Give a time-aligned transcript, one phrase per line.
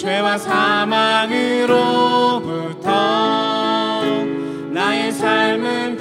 [0.00, 1.68] 죄와 사망으로부터
[4.70, 5.98] 나의 삶은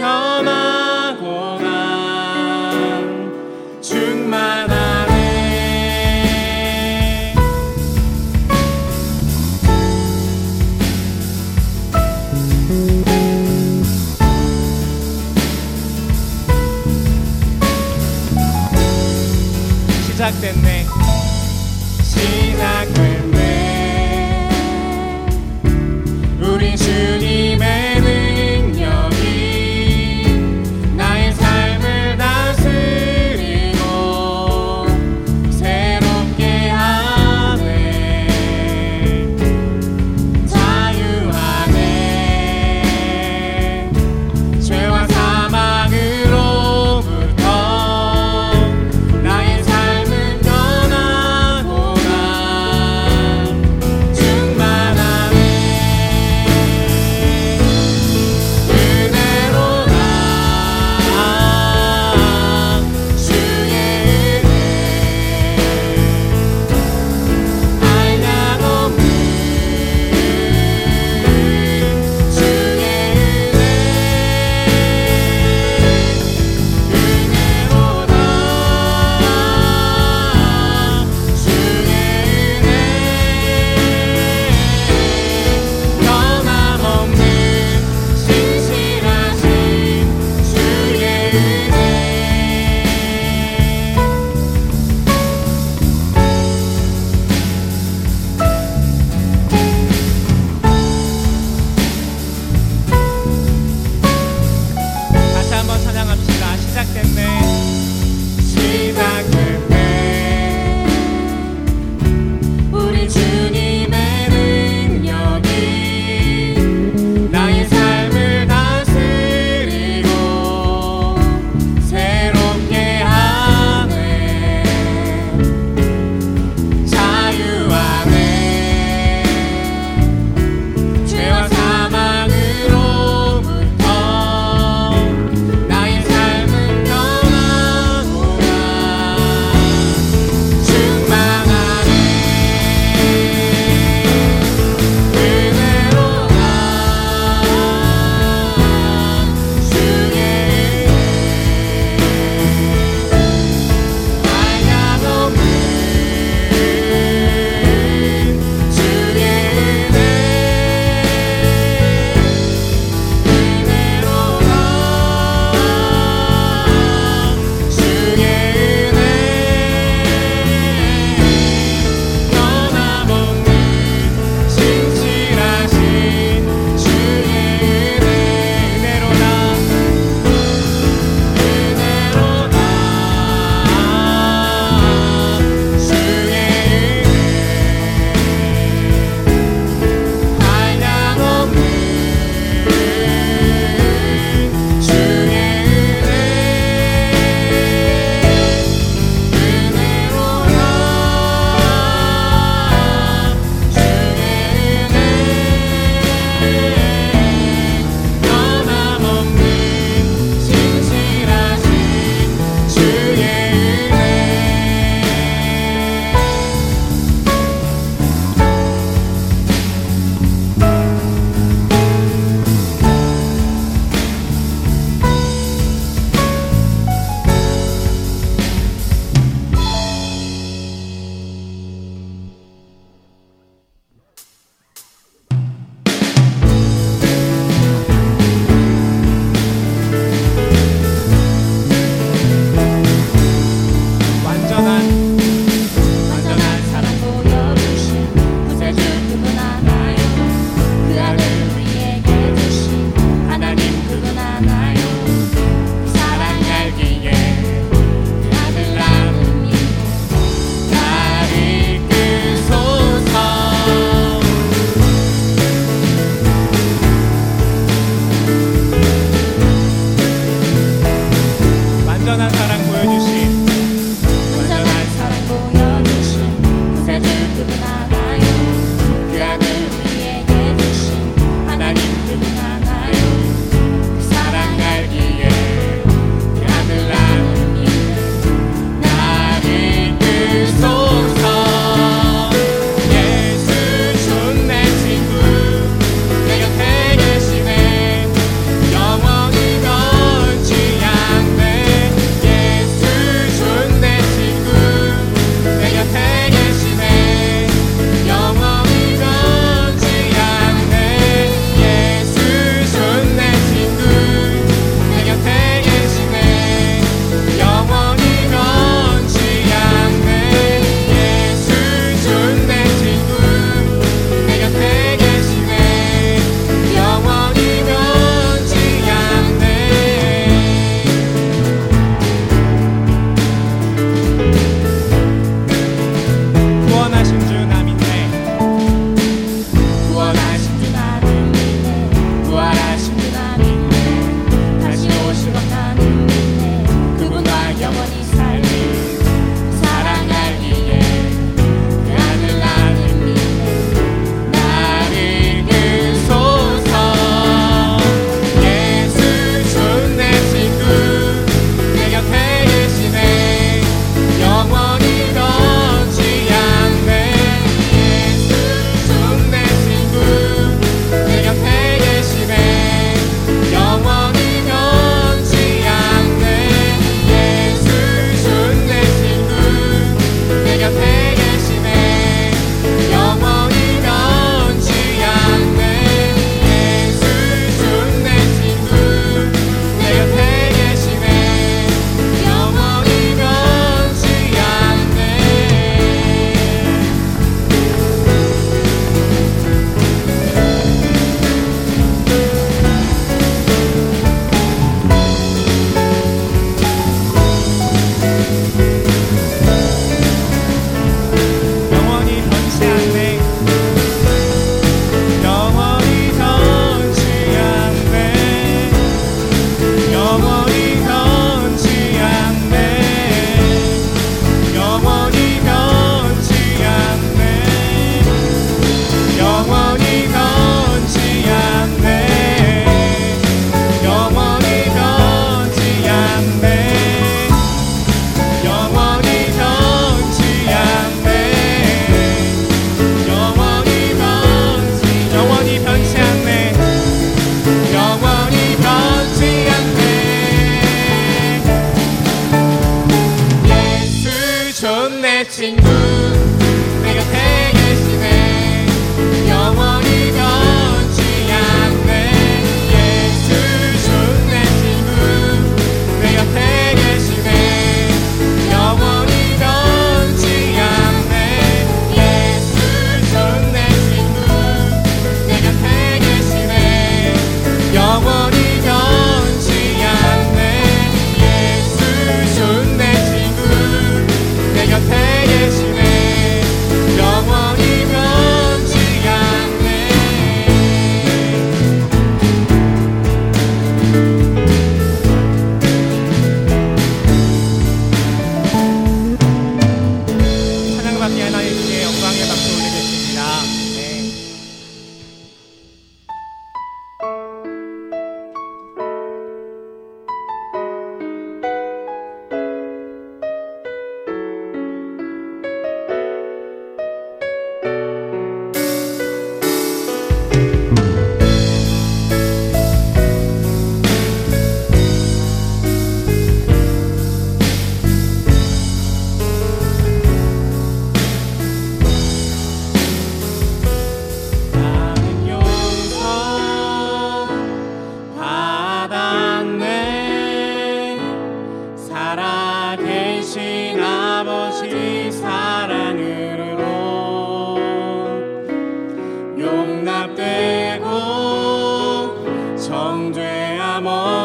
[347.69, 347.99] someone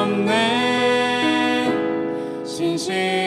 [0.04, 1.73] 赞，
[2.44, 3.24] 星星。